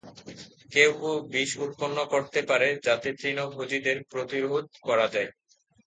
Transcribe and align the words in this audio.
কেউ 0.71 0.91
কেউ 0.99 1.13
বিষ 1.31 1.49
উৎপন্ন 1.65 1.97
করতে 2.13 2.39
পারে, 2.49 2.67
যাতে 2.85 3.07
তৃণভোজীদের 3.19 3.97
প্রতিরোধ 4.11 4.65
করা 4.87 5.07
যায়। 5.13 5.29